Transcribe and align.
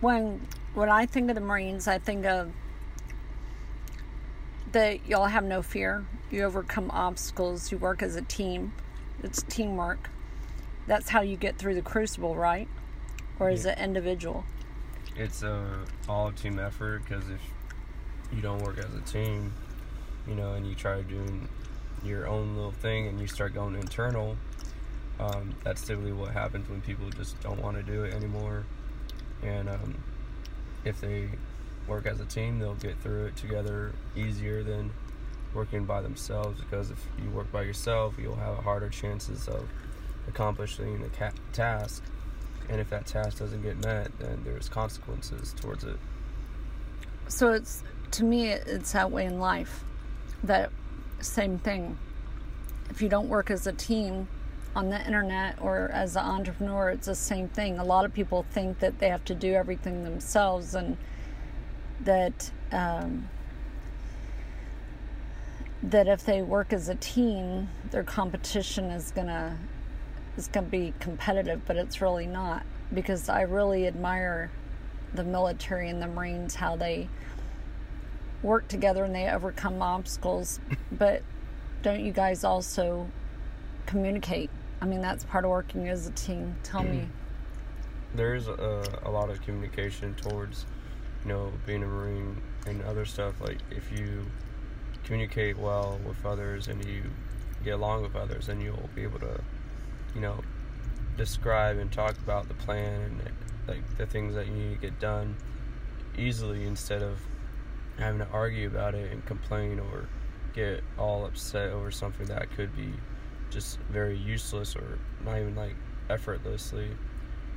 when 0.00 0.46
when 0.74 0.88
I 0.88 1.06
think 1.06 1.28
of 1.30 1.34
the 1.34 1.40
Marines, 1.40 1.88
I 1.88 1.98
think 1.98 2.24
of 2.24 2.52
that 4.72 5.06
y'all 5.08 5.26
have 5.26 5.44
no 5.44 5.62
fear. 5.62 6.04
You 6.30 6.44
overcome 6.44 6.90
obstacles. 6.90 7.72
You 7.72 7.78
work 7.78 8.02
as 8.02 8.16
a 8.16 8.22
team. 8.22 8.72
It's 9.22 9.42
teamwork. 9.42 10.10
That's 10.86 11.08
how 11.08 11.22
you 11.22 11.36
get 11.36 11.56
through 11.58 11.74
the 11.74 11.82
crucible, 11.82 12.34
right? 12.36 12.68
Or 13.40 13.50
is 13.50 13.64
Yeah. 13.64 13.72
it 13.72 13.78
individual? 13.78 14.44
It's 15.16 15.42
a 15.42 15.84
all 16.08 16.32
team 16.32 16.58
effort 16.58 17.02
because 17.04 17.28
if 17.28 17.40
you 18.32 18.40
don't 18.40 18.62
work 18.62 18.78
as 18.78 18.94
a 18.94 19.00
team, 19.00 19.52
you 20.26 20.34
know, 20.34 20.52
and 20.54 20.66
you 20.66 20.74
try 20.74 21.02
doing 21.02 21.48
your 22.04 22.28
own 22.28 22.54
little 22.54 22.72
thing 22.72 23.08
and 23.08 23.18
you 23.20 23.26
start 23.26 23.54
going 23.54 23.74
internal, 23.74 24.36
um, 25.18 25.54
that's 25.64 25.84
typically 25.84 26.12
what 26.12 26.32
happens 26.32 26.68
when 26.68 26.80
people 26.80 27.10
just 27.10 27.40
don't 27.40 27.60
want 27.60 27.76
to 27.76 27.82
do 27.82 28.04
it 28.04 28.14
anymore. 28.14 28.64
And 29.42 29.68
um, 29.68 29.94
if 30.84 31.00
they 31.00 31.28
work 31.86 32.06
as 32.06 32.20
a 32.20 32.24
team, 32.24 32.58
they'll 32.58 32.74
get 32.74 32.98
through 33.00 33.26
it 33.26 33.36
together 33.36 33.92
easier 34.16 34.62
than 34.62 34.90
working 35.54 35.84
by 35.84 36.02
themselves. 36.02 36.60
Because 36.60 36.90
if 36.90 37.04
you 37.22 37.30
work 37.30 37.50
by 37.50 37.62
yourself, 37.62 38.14
you'll 38.18 38.36
have 38.36 38.58
a 38.58 38.62
harder 38.62 38.88
chances 38.88 39.48
of 39.48 39.68
accomplishing 40.26 41.00
the 41.02 41.08
ca- 41.08 41.32
task. 41.52 42.02
And 42.68 42.80
if 42.80 42.90
that 42.90 43.06
task 43.06 43.38
doesn't 43.38 43.62
get 43.62 43.82
met, 43.82 44.10
then 44.18 44.42
there's 44.44 44.68
consequences 44.68 45.54
towards 45.58 45.84
it. 45.84 45.96
So 47.28 47.52
it's 47.52 47.82
to 48.12 48.24
me, 48.24 48.48
it's 48.50 48.92
that 48.92 49.10
way 49.10 49.24
in 49.24 49.38
life. 49.38 49.84
That 50.42 50.70
same 51.20 51.58
thing. 51.58 51.98
If 52.90 53.02
you 53.02 53.08
don't 53.08 53.28
work 53.28 53.50
as 53.50 53.66
a 53.66 53.72
team 53.72 54.28
on 54.76 54.90
the 54.90 55.04
internet 55.04 55.60
or 55.60 55.90
as 55.92 56.16
an 56.16 56.24
entrepreneur, 56.24 56.90
it's 56.90 57.06
the 57.06 57.14
same 57.14 57.48
thing. 57.48 57.78
A 57.78 57.84
lot 57.84 58.04
of 58.04 58.12
people 58.12 58.44
think 58.50 58.78
that 58.80 58.98
they 58.98 59.08
have 59.08 59.24
to 59.26 59.34
do 59.34 59.54
everything 59.54 60.04
themselves, 60.04 60.74
and 60.74 60.96
that 62.00 62.50
um, 62.72 63.28
that 65.82 66.08
if 66.08 66.24
they 66.24 66.42
work 66.42 66.72
as 66.72 66.88
a 66.88 66.94
team, 66.94 67.68
their 67.90 68.04
competition 68.04 68.86
is 68.86 69.10
gonna 69.10 69.58
is 70.36 70.48
gonna 70.48 70.66
be 70.66 70.94
competitive, 71.00 71.62
but 71.66 71.76
it's 71.76 72.00
really 72.00 72.26
not 72.26 72.62
because 72.92 73.28
I 73.28 73.42
really 73.42 73.86
admire 73.86 74.50
the 75.14 75.24
military 75.24 75.88
and 75.88 76.00
the 76.02 76.06
Marines 76.06 76.54
how 76.56 76.76
they 76.76 77.08
work 78.42 78.68
together 78.68 79.04
and 79.04 79.14
they 79.14 79.28
overcome 79.28 79.82
obstacles. 79.82 80.60
But 80.90 81.22
don't 81.82 82.00
you 82.00 82.12
guys 82.12 82.44
also 82.44 83.08
communicate? 83.86 84.50
I 84.80 84.86
mean, 84.86 85.00
that's 85.00 85.24
part 85.24 85.44
of 85.44 85.50
working 85.50 85.88
as 85.88 86.06
a 86.06 86.12
team. 86.12 86.54
Tell 86.62 86.82
me. 86.82 86.98
Mm. 86.98 87.08
There's 88.14 88.48
a, 88.48 89.00
a 89.04 89.10
lot 89.10 89.30
of 89.30 89.42
communication 89.42 90.14
towards, 90.14 90.66
you 91.24 91.28
know, 91.28 91.52
being 91.66 91.82
a 91.82 91.86
Marine 91.86 92.40
and 92.66 92.82
other 92.82 93.04
stuff. 93.04 93.40
Like 93.40 93.58
if 93.70 93.92
you 93.92 94.26
communicate 95.04 95.58
well 95.58 95.98
with 96.06 96.24
others 96.24 96.68
and 96.68 96.84
you 96.84 97.02
get 97.64 97.74
along 97.74 98.02
with 98.02 98.16
others, 98.16 98.46
then 98.46 98.60
you'll 98.60 98.88
be 98.94 99.02
able 99.02 99.18
to, 99.20 99.40
you 100.14 100.20
know, 100.20 100.40
describe 101.16 101.78
and 101.78 101.90
talk 101.92 102.16
about 102.18 102.48
the 102.48 102.54
plan 102.54 103.02
and 103.02 103.20
like 103.66 103.98
the 103.98 104.06
things 104.06 104.34
that 104.34 104.46
you 104.46 104.52
need 104.52 104.74
to 104.74 104.80
get 104.80 104.98
done 105.00 105.36
easily 106.16 106.66
instead 106.66 107.02
of 107.02 107.18
having 107.98 108.20
to 108.20 108.28
argue 108.32 108.68
about 108.68 108.94
it 108.94 109.12
and 109.12 109.24
complain 109.26 109.78
or 109.78 110.08
get 110.54 110.82
all 110.98 111.26
upset 111.26 111.70
over 111.70 111.90
something 111.90 112.26
that 112.26 112.50
could 112.52 112.74
be 112.76 112.92
just 113.50 113.78
very 113.90 114.16
useless 114.16 114.76
or 114.76 114.98
not 115.24 115.38
even 115.38 115.54
like 115.54 115.74
effortlessly 116.10 116.90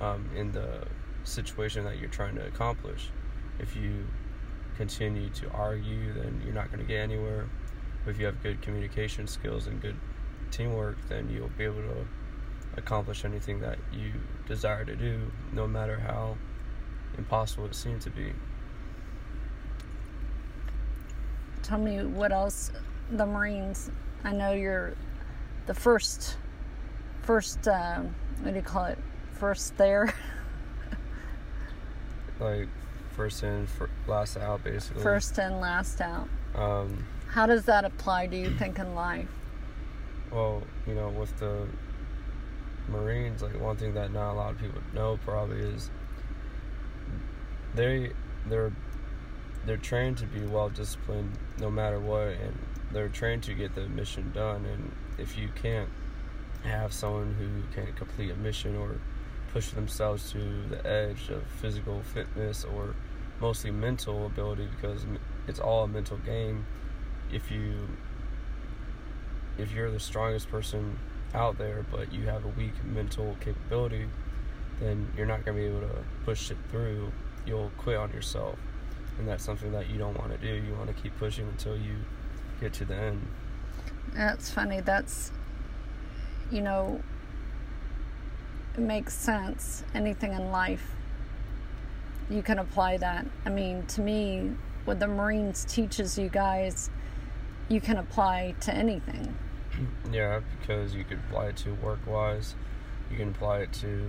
um, 0.00 0.28
in 0.36 0.52
the 0.52 0.86
situation 1.24 1.84
that 1.84 1.98
you're 1.98 2.10
trying 2.10 2.34
to 2.36 2.46
accomplish. 2.46 3.10
If 3.58 3.76
you 3.76 4.06
continue 4.76 5.28
to 5.30 5.50
argue, 5.50 6.12
then 6.14 6.42
you're 6.44 6.54
not 6.54 6.68
going 6.68 6.80
to 6.80 6.86
get 6.86 7.00
anywhere. 7.00 7.48
If 8.06 8.18
you 8.18 8.26
have 8.26 8.42
good 8.42 8.60
communication 8.62 9.26
skills 9.26 9.66
and 9.66 9.80
good 9.80 9.96
teamwork, 10.50 10.96
then 11.08 11.30
you'll 11.30 11.50
be 11.56 11.64
able 11.64 11.82
to 11.82 12.06
accomplish 12.76 13.24
anything 13.24 13.60
that 13.60 13.78
you 13.92 14.12
desire 14.48 14.84
to 14.84 14.96
do, 14.96 15.30
no 15.52 15.66
matter 15.68 16.00
how 16.00 16.36
impossible 17.18 17.66
it 17.66 17.74
seems 17.74 18.04
to 18.04 18.10
be. 18.10 18.32
Tell 21.62 21.78
me 21.78 22.04
what 22.04 22.32
else 22.32 22.72
the 23.10 23.24
Marines. 23.24 23.90
I 24.24 24.32
know 24.32 24.52
you're 24.52 24.94
the 25.66 25.74
first, 25.74 26.36
first. 27.22 27.66
Um, 27.68 28.14
what 28.42 28.50
do 28.50 28.56
you 28.56 28.62
call 28.62 28.86
it? 28.86 28.98
First 29.34 29.76
there, 29.76 30.14
Like 32.40 32.68
first 33.10 33.42
in, 33.42 33.66
fir- 33.66 33.90
last 34.06 34.36
out, 34.36 34.64
basically. 34.64 35.02
first 35.02 35.38
in, 35.38 35.60
last 35.60 36.00
out. 36.00 36.28
Um, 36.54 37.04
How 37.28 37.46
does 37.46 37.64
that 37.66 37.84
apply? 37.84 38.26
Do 38.26 38.36
you 38.36 38.50
think 38.56 38.78
in 38.78 38.94
life? 38.94 39.28
Well, 40.30 40.62
you 40.86 40.94
know, 40.94 41.08
with 41.08 41.36
the 41.38 41.66
Marines, 42.88 43.42
like 43.42 43.58
one 43.60 43.76
thing 43.76 43.94
that 43.94 44.12
not 44.12 44.32
a 44.32 44.34
lot 44.34 44.52
of 44.52 44.58
people 44.58 44.80
know 44.92 45.18
probably 45.24 45.58
is 45.60 45.90
they 47.74 48.10
they're 48.48 48.72
they're 49.66 49.76
trained 49.76 50.18
to 50.18 50.26
be 50.26 50.40
well 50.44 50.68
disciplined 50.68 51.30
no 51.58 51.70
matter 51.70 52.00
what 52.00 52.28
and 52.28 52.58
they're 52.90 53.08
trained 53.08 53.42
to 53.44 53.54
get 53.54 53.74
the 53.74 53.88
mission 53.88 54.30
done 54.34 54.64
and 54.66 54.92
if 55.18 55.38
you 55.38 55.48
can't 55.54 55.88
have 56.64 56.92
someone 56.92 57.34
who 57.34 57.74
can 57.74 57.92
complete 57.94 58.30
a 58.30 58.36
mission 58.36 58.76
or 58.76 58.96
push 59.52 59.70
themselves 59.70 60.32
to 60.32 60.38
the 60.70 60.86
edge 60.86 61.28
of 61.28 61.42
physical 61.60 62.02
fitness 62.14 62.64
or 62.64 62.94
mostly 63.40 63.70
mental 63.70 64.26
ability 64.26 64.68
because 64.76 65.04
it's 65.48 65.58
all 65.58 65.84
a 65.84 65.88
mental 65.88 66.16
game. 66.18 66.64
If 67.32 67.50
you 67.50 67.88
if 69.58 69.72
you're 69.72 69.90
the 69.90 70.00
strongest 70.00 70.48
person 70.48 70.98
out 71.34 71.58
there 71.58 71.84
but 71.90 72.12
you 72.12 72.26
have 72.26 72.44
a 72.44 72.48
weak 72.48 72.72
mental 72.84 73.36
capability 73.40 74.06
then 74.80 75.06
you're 75.16 75.26
not 75.26 75.44
going 75.44 75.56
to 75.56 75.62
be 75.62 75.68
able 75.68 75.80
to 75.80 76.02
push 76.24 76.50
it 76.50 76.56
through. 76.70 77.12
You'll 77.46 77.70
quit 77.78 77.96
on 77.96 78.12
yourself. 78.12 78.58
And 79.18 79.28
that's 79.28 79.44
something 79.44 79.72
that 79.72 79.90
you 79.90 79.98
don't 79.98 80.18
want 80.18 80.32
to 80.32 80.38
do. 80.38 80.54
You 80.54 80.74
want 80.74 80.94
to 80.94 81.02
keep 81.02 81.16
pushing 81.18 81.46
until 81.46 81.76
you 81.76 81.96
get 82.60 82.72
to 82.74 82.84
the 82.84 82.94
end 82.94 83.26
That's 84.14 84.50
funny. 84.50 84.80
That's, 84.80 85.32
you 86.50 86.60
know, 86.60 87.02
it 88.74 88.80
makes 88.80 89.14
sense. 89.14 89.84
Anything 89.94 90.32
in 90.32 90.50
life, 90.50 90.92
you 92.30 92.42
can 92.42 92.58
apply 92.58 92.98
that. 92.98 93.26
I 93.44 93.50
mean, 93.50 93.86
to 93.86 94.00
me, 94.00 94.52
what 94.84 95.00
the 95.00 95.08
Marines 95.08 95.64
teaches 95.64 96.18
you 96.18 96.28
guys, 96.28 96.90
you 97.68 97.80
can 97.80 97.96
apply 97.96 98.54
to 98.60 98.74
anything. 98.74 99.34
yeah 100.12 100.40
because 100.60 100.94
you 100.94 101.04
could 101.04 101.18
apply 101.28 101.46
it 101.46 101.56
to 101.56 101.72
work 101.74 102.00
wise 102.06 102.54
you 103.10 103.16
can 103.16 103.28
apply 103.28 103.58
it 103.58 103.72
to 103.72 104.06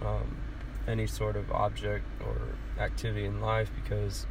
um, 0.00 0.36
any 0.86 1.06
sort 1.06 1.36
of 1.36 1.50
object 1.50 2.04
or 2.24 2.36
activity 2.78 3.24
in 3.24 3.40
life 3.40 3.70
because 3.82 4.26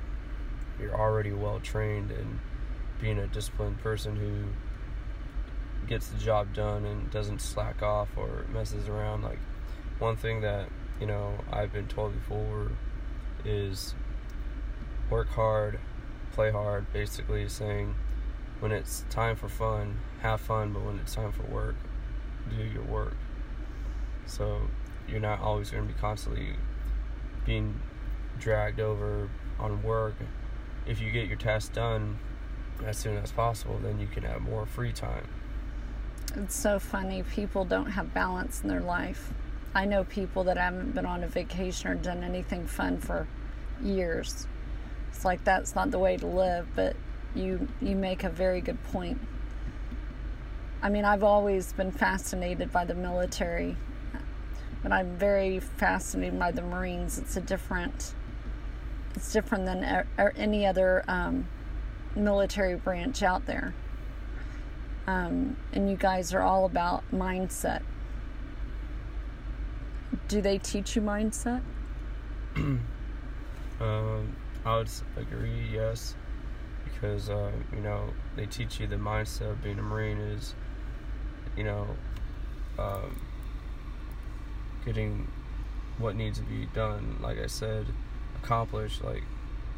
you're 0.80 0.96
already 0.96 1.32
well 1.32 1.60
trained 1.60 2.12
in 2.12 2.40
being 3.02 3.18
a 3.18 3.28
disciplined 3.28 3.80
person 3.82 4.16
who 4.16 4.46
gets 5.88 6.08
the 6.08 6.18
job 6.18 6.54
done 6.54 6.86
and 6.86 7.12
doesn't 7.12 7.42
slack 7.42 7.82
off 7.82 8.10
or 8.16 8.46
messes 8.52 8.88
around 8.88 9.24
like 9.24 9.40
one 10.00 10.16
thing 10.16 10.42
that 10.42 10.70
you 11.00 11.08
know 11.08 11.36
I've 11.52 11.72
been 11.72 11.88
told 11.88 12.14
before 12.14 12.72
is 13.44 13.94
work 15.10 15.30
hard 15.30 15.80
play 16.32 16.52
hard 16.52 16.92
basically 16.92 17.48
saying 17.48 17.96
when 18.60 18.72
it's 18.72 19.06
time 19.10 19.36
for 19.36 19.48
fun 19.48 20.00
have 20.22 20.42
fun 20.42 20.74
but 20.74 20.84
when 20.84 21.00
it's 21.00 21.14
time 21.14 21.32
for 21.32 21.44
work 21.44 21.76
do 22.50 22.64
your 22.64 22.84
work. 22.84 23.16
So 24.28 24.62
you're 25.08 25.20
not 25.20 25.40
always 25.40 25.72
going 25.72 25.88
to 25.88 25.94
be 25.94 26.00
constantly 26.00 26.56
being 27.46 27.80
dragged 28.40 28.80
over 28.80 29.30
on 29.60 29.82
work. 29.84 30.16
If 30.86 31.02
you 31.02 31.12
get 31.12 31.28
your 31.28 31.38
tasks 31.38 31.70
done 31.70 32.20
as 32.86 32.98
soon 32.98 33.18
as 33.18 33.32
possible 33.32 33.80
then 33.82 34.00
you 34.00 34.08
can 34.08 34.24
have 34.24 34.42
more 34.42 34.66
free 34.66 34.92
time 34.92 35.28
It's 36.34 36.56
so 36.56 36.80
funny. 36.80 37.24
People 37.24 37.64
don't 37.64 37.92
have 37.92 38.14
balance 38.14 38.62
in 38.62 38.68
their 38.68 38.82
life. 38.82 39.32
I 39.74 39.86
know 39.86 40.04
people 40.04 40.44
that 40.46 40.58
haven't 40.58 40.94
been 40.94 41.06
on 41.06 41.24
a 41.24 41.28
vacation 41.28 41.90
or 41.90 41.96
done 41.96 42.24
anything 42.24 42.66
fun 42.66 42.98
for 42.98 43.28
years. 43.82 44.48
It's 45.10 45.24
like 45.24 45.44
that's 45.44 45.76
not 45.76 45.92
the 45.92 46.00
way 46.00 46.18
to 46.18 46.26
live, 46.26 46.68
but 46.76 46.96
you 47.36 47.68
you 47.82 47.96
make 47.96 48.24
a 48.24 48.30
very 48.30 48.62
good 48.62 48.82
point. 48.86 49.20
I 50.82 50.90
mean, 50.90 51.06
I've 51.06 51.24
always 51.24 51.74
been 51.74 51.92
fascinated 51.92 52.72
by 52.72 52.86
the 52.86 52.96
military, 52.96 53.76
but 54.84 54.92
I'm 54.92 55.16
very 55.18 55.60
fascinated 55.60 56.38
by 56.38 56.52
the 56.52 56.62
Marines. 56.62 57.18
It's 57.18 57.38
a 57.38 57.42
different 57.42 58.14
it's 59.14 59.32
different 59.32 59.66
than 59.66 60.06
or 60.18 60.34
any 60.36 60.66
other 60.66 61.04
um, 61.08 61.48
military 62.16 62.76
branch 62.76 63.24
out 63.24 63.46
there 63.46 63.74
um, 65.08 65.58
and 65.74 65.90
you 65.90 65.96
guys 65.96 66.34
are 66.34 66.42
all 66.42 66.66
about 66.66 67.04
mindset. 67.14 67.82
Do 70.28 70.42
they 70.42 70.58
teach 70.58 70.96
you 70.96 71.02
mindset? 71.02 71.62
Um, 73.80 74.36
I 74.64 74.78
would 74.78 74.90
agree, 75.18 75.68
yes, 75.72 76.16
because 76.86 77.30
uh, 77.30 77.52
you 77.74 77.82
know 77.82 78.10
they 78.36 78.46
teach 78.46 78.80
you 78.80 78.88
the 78.88 78.96
mindset 78.96 79.52
of 79.52 79.62
being 79.62 79.78
a 79.78 79.82
Marine 79.82 80.18
is, 80.18 80.56
you 81.58 81.66
know, 81.66 81.88
um, 82.80 83.20
getting 84.86 85.28
what 85.98 86.16
needs 86.16 86.40
to 86.40 86.46
be 86.46 86.68
done. 86.74 87.18
Like 87.22 87.38
I 87.38 87.48
said, 87.48 87.88
accomplished. 88.42 89.04
Like 89.04 89.24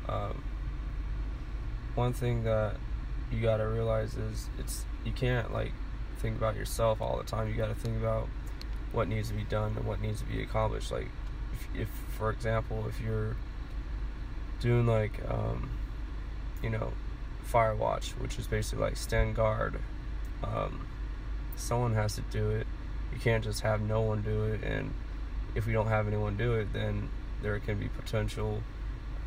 um, 0.07 0.43
one 1.95 2.13
thing 2.13 2.43
that 2.43 2.75
you 3.31 3.41
got 3.41 3.57
to 3.57 3.67
realize 3.67 4.15
is 4.15 4.49
it's 4.57 4.85
you 5.05 5.11
can't 5.11 5.53
like 5.53 5.73
think 6.19 6.37
about 6.37 6.55
yourself 6.55 7.01
all 7.01 7.17
the 7.17 7.23
time. 7.23 7.47
You 7.47 7.55
got 7.55 7.67
to 7.67 7.75
think 7.75 7.97
about 7.97 8.27
what 8.91 9.07
needs 9.07 9.29
to 9.29 9.33
be 9.33 9.43
done 9.43 9.75
and 9.75 9.85
what 9.85 10.01
needs 10.01 10.21
to 10.21 10.25
be 10.25 10.41
accomplished. 10.41 10.91
Like 10.91 11.09
if, 11.53 11.81
if 11.81 11.87
for 12.17 12.29
example, 12.29 12.85
if 12.87 12.99
you're 13.01 13.35
doing 14.59 14.87
like 14.87 15.19
um, 15.29 15.69
you 16.63 16.69
know 16.69 16.93
fire 17.43 17.75
watch, 17.75 18.11
which 18.11 18.37
is 18.37 18.47
basically 18.47 18.83
like 18.83 18.97
stand 18.97 19.35
guard. 19.35 19.79
Um, 20.43 20.87
someone 21.55 21.93
has 21.95 22.15
to 22.15 22.21
do 22.21 22.51
it. 22.51 22.67
You 23.13 23.19
can't 23.19 23.43
just 23.43 23.61
have 23.61 23.81
no 23.81 24.01
one 24.01 24.21
do 24.21 24.43
it. 24.43 24.63
And 24.63 24.93
if 25.55 25.65
we 25.65 25.73
don't 25.73 25.87
have 25.87 26.07
anyone 26.07 26.37
do 26.37 26.53
it, 26.53 26.73
then 26.73 27.09
there 27.41 27.57
can 27.59 27.79
be 27.79 27.87
potential 27.87 28.61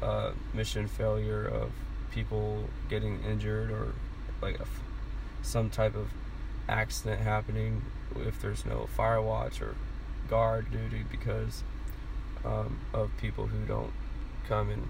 uh, 0.02 0.32
mission 0.54 0.86
failure 0.86 1.46
of 1.46 1.70
people 2.10 2.64
getting 2.88 3.22
injured 3.24 3.70
or 3.70 3.94
like 4.42 4.58
a, 4.60 4.66
some 5.42 5.70
type 5.70 5.94
of 5.94 6.08
accident 6.68 7.20
happening 7.20 7.82
if 8.16 8.40
there's 8.40 8.64
no 8.64 8.88
fire 8.96 9.20
watch 9.20 9.60
or 9.60 9.74
guard 10.28 10.70
duty 10.70 11.04
because 11.10 11.62
um, 12.44 12.78
of 12.92 13.10
people 13.18 13.46
who 13.46 13.64
don't 13.66 13.92
come 14.48 14.70
and 14.70 14.88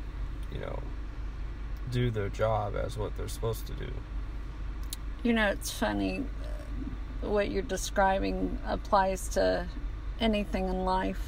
you 0.52 0.60
know 0.60 0.78
do 1.90 2.10
their 2.10 2.28
job 2.28 2.74
as 2.76 2.96
what 2.96 3.16
they're 3.16 3.28
supposed 3.28 3.66
to 3.66 3.72
do. 3.74 3.90
You 5.22 5.32
know, 5.32 5.48
it's 5.48 5.70
funny 5.70 6.24
what 7.20 7.50
you're 7.50 7.62
describing 7.62 8.58
applies 8.66 9.28
to 9.30 9.66
anything 10.20 10.68
in 10.68 10.84
life. 10.84 11.20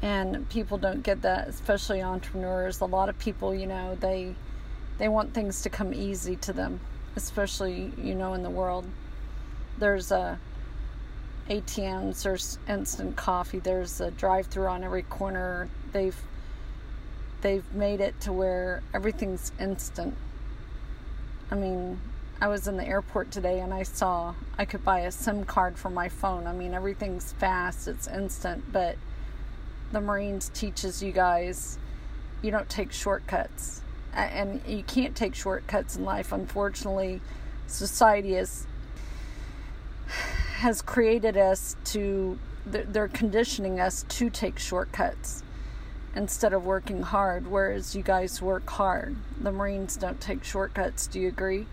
And 0.00 0.48
people 0.48 0.78
don't 0.78 1.02
get 1.02 1.22
that, 1.22 1.48
especially 1.48 2.02
entrepreneurs. 2.02 2.80
A 2.80 2.84
lot 2.84 3.08
of 3.08 3.18
people, 3.18 3.54
you 3.54 3.66
know, 3.66 3.96
they 4.00 4.34
they 4.98 5.08
want 5.08 5.34
things 5.34 5.62
to 5.62 5.70
come 5.70 5.94
easy 5.94 6.36
to 6.36 6.52
them, 6.52 6.80
especially, 7.16 7.92
you 7.96 8.14
know, 8.14 8.34
in 8.34 8.42
the 8.42 8.50
world. 8.50 8.84
There's 9.78 10.10
a 10.10 10.38
ATMs, 11.48 12.22
there's 12.22 12.58
instant 12.68 13.16
coffee, 13.16 13.58
there's 13.58 14.00
a 14.00 14.10
drive-through 14.10 14.66
on 14.66 14.84
every 14.84 15.02
corner. 15.02 15.68
They've 15.92 16.16
they've 17.40 17.72
made 17.72 18.00
it 18.00 18.20
to 18.22 18.32
where 18.32 18.82
everything's 18.92 19.52
instant. 19.58 20.14
I 21.50 21.54
mean, 21.54 22.00
I 22.40 22.48
was 22.48 22.68
in 22.68 22.76
the 22.76 22.86
airport 22.86 23.30
today 23.30 23.60
and 23.60 23.72
I 23.72 23.82
saw 23.82 24.34
I 24.58 24.64
could 24.64 24.84
buy 24.84 25.00
a 25.00 25.10
SIM 25.10 25.44
card 25.44 25.78
for 25.78 25.90
my 25.90 26.08
phone. 26.08 26.46
I 26.46 26.52
mean, 26.52 26.74
everything's 26.74 27.32
fast, 27.32 27.88
it's 27.88 28.06
instant, 28.06 28.72
but 28.72 28.96
the 29.92 30.00
Marines 30.00 30.50
teaches 30.54 31.02
you 31.02 31.12
guys 31.12 31.78
you 32.42 32.50
don't 32.50 32.68
take 32.68 32.92
shortcuts. 32.92 33.82
And 34.14 34.60
you 34.66 34.82
can't 34.82 35.14
take 35.14 35.34
shortcuts 35.34 35.96
in 35.96 36.04
life. 36.04 36.32
Unfortunately, 36.32 37.20
society 37.66 38.34
is 38.34 38.66
has 40.56 40.82
created 40.82 41.36
us 41.36 41.76
to 41.84 42.38
they're 42.66 43.08
conditioning 43.08 43.78
us 43.78 44.04
to 44.08 44.28
take 44.28 44.58
shortcuts 44.58 45.42
instead 46.16 46.52
of 46.52 46.64
working 46.64 47.02
hard, 47.02 47.46
whereas 47.46 47.94
you 47.94 48.02
guys 48.02 48.42
work 48.42 48.68
hard. 48.68 49.16
The 49.40 49.52
Marines 49.52 49.96
don't 49.96 50.20
take 50.20 50.42
shortcuts. 50.42 51.06
Do 51.06 51.20
you 51.20 51.28
agree? 51.28 51.66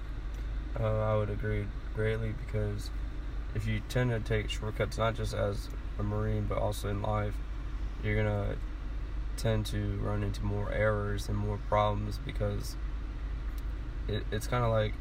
Uh, 0.80 1.00
I 1.00 1.16
would 1.16 1.30
agree 1.30 1.66
greatly 1.96 2.34
because 2.46 2.90
if 3.56 3.66
you 3.66 3.82
tend 3.90 4.12
to 4.12 4.20
take 4.20 4.50
shortcuts, 4.50 4.98
not 4.98 5.16
just 5.16 5.34
as 5.34 5.70
a 5.98 6.04
Marine, 6.04 6.46
but 6.48 6.60
also 6.60 6.90
in 6.90 7.02
life, 7.02 7.34
you're 8.06 8.16
gonna 8.16 8.56
tend 9.38 9.66
to 9.68 9.98
run 10.02 10.24
into 10.24 10.44
more 10.44 10.72
errors 10.72 11.28
and 11.28 11.38
more 11.38 11.58
problems 11.68 12.20
because 12.26 12.76
it, 14.08 14.24
it's 14.32 14.48
kind 14.48 14.64
of 14.64 14.72
like, 14.72 14.94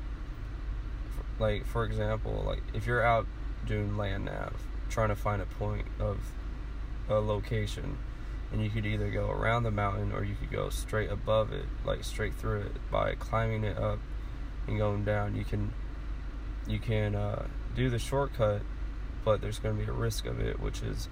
like 1.38 1.66
for 1.66 1.84
example, 1.84 2.42
like 2.46 2.62
if 2.72 2.86
you're 2.86 3.02
out 3.02 3.26
doing 3.66 3.96
land 3.96 4.24
nav, 4.24 4.54
trying 4.90 5.08
to 5.08 5.16
find 5.16 5.40
a 5.40 5.46
point 5.46 5.86
of 5.98 6.18
a 7.08 7.14
location 7.14 7.98
and 8.52 8.62
you 8.62 8.70
could 8.70 8.86
either 8.86 9.10
go 9.10 9.30
around 9.30 9.64
the 9.64 9.70
mountain 9.70 10.12
or 10.12 10.24
you 10.24 10.34
could 10.36 10.50
go 10.50 10.68
straight 10.68 11.10
above 11.10 11.52
it, 11.52 11.66
like 11.84 12.04
straight 12.04 12.34
through 12.34 12.60
it 12.60 12.90
by 12.90 13.14
climbing 13.14 13.64
it 13.64 13.76
up 13.76 13.98
and 14.66 14.78
going 14.78 15.04
down. 15.04 15.34
You 15.34 15.44
can 15.44 15.72
you 16.66 16.78
can 16.78 17.14
uh, 17.14 17.46
do 17.74 17.90
the 17.90 17.98
shortcut, 17.98 18.62
but 19.24 19.40
there's 19.40 19.58
going 19.58 19.76
to 19.76 19.82
be 19.82 19.88
a 19.88 19.92
risk 19.92 20.24
of 20.24 20.40
it, 20.40 20.60
which 20.60 20.82
is 20.82 21.08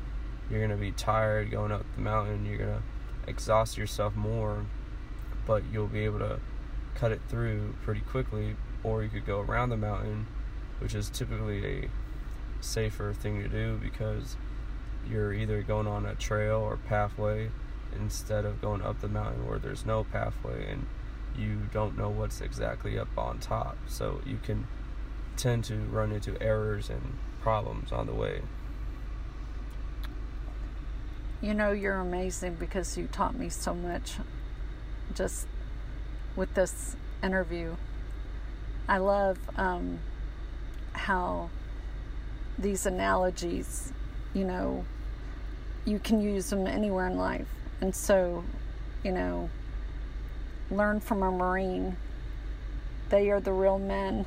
you're 0.50 0.60
going 0.60 0.70
to 0.70 0.76
be 0.76 0.92
tired 0.92 1.50
going 1.50 1.72
up 1.72 1.84
the 1.94 2.02
mountain. 2.02 2.46
You're 2.46 2.58
going 2.58 2.70
to 2.70 2.82
exhaust 3.26 3.76
yourself 3.76 4.14
more, 4.14 4.66
but 5.46 5.62
you'll 5.72 5.86
be 5.86 6.04
able 6.04 6.18
to 6.20 6.40
cut 6.94 7.12
it 7.12 7.20
through 7.28 7.74
pretty 7.82 8.00
quickly. 8.00 8.56
Or 8.84 9.02
you 9.02 9.08
could 9.08 9.26
go 9.26 9.40
around 9.40 9.70
the 9.70 9.76
mountain, 9.76 10.26
which 10.80 10.94
is 10.94 11.08
typically 11.08 11.64
a 11.64 11.90
safer 12.60 13.12
thing 13.12 13.42
to 13.42 13.48
do 13.48 13.78
because 13.82 14.36
you're 15.08 15.32
either 15.32 15.62
going 15.62 15.86
on 15.86 16.06
a 16.06 16.14
trail 16.14 16.58
or 16.58 16.76
pathway 16.76 17.50
instead 17.94 18.44
of 18.44 18.60
going 18.60 18.82
up 18.82 19.00
the 19.00 19.08
mountain 19.08 19.46
where 19.46 19.58
there's 19.58 19.84
no 19.84 20.04
pathway 20.04 20.70
and 20.70 20.86
you 21.36 21.62
don't 21.72 21.96
know 21.96 22.08
what's 22.08 22.40
exactly 22.40 22.98
up 22.98 23.08
on 23.16 23.38
top. 23.38 23.76
So 23.86 24.20
you 24.26 24.38
can 24.42 24.66
tend 25.36 25.64
to 25.64 25.76
run 25.76 26.12
into 26.12 26.40
errors 26.42 26.90
and 26.90 27.18
problems 27.40 27.92
on 27.92 28.06
the 28.06 28.14
way. 28.14 28.42
You 31.42 31.52
know, 31.52 31.72
you're 31.72 31.96
amazing 31.96 32.54
because 32.54 32.96
you 32.96 33.08
taught 33.08 33.36
me 33.36 33.50
so 33.50 33.74
much 33.74 34.14
just 35.14 35.46
with 36.36 36.54
this 36.54 36.96
interview. 37.22 37.74
I 38.88 38.98
love 38.98 39.38
um, 39.56 39.98
how 40.94 41.50
these 42.58 42.86
analogies 42.86 43.92
you 44.34 44.44
know, 44.44 44.84
you 45.84 45.98
can 45.98 46.20
use 46.20 46.50
them 46.50 46.66
anywhere 46.66 47.06
in 47.06 47.16
life. 47.16 47.48
And 47.80 47.94
so, 47.94 48.44
you 49.02 49.12
know, 49.12 49.50
learn 50.70 51.00
from 51.00 51.22
a 51.22 51.30
Marine. 51.30 51.96
They 53.10 53.30
are 53.30 53.40
the 53.40 53.52
real 53.52 53.78
men 53.78 54.26